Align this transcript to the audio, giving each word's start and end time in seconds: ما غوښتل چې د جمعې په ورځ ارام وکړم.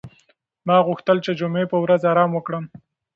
ما 0.67 0.77
غوښتل 0.87 1.17
چې 1.25 1.31
د 1.33 1.37
جمعې 1.39 1.65
په 1.71 1.77
ورځ 1.83 2.01
ارام 2.11 2.31
وکړم. 2.33 2.65